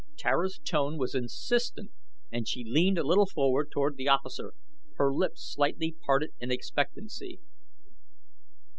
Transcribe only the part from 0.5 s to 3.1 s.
tone was insistent and she leaned a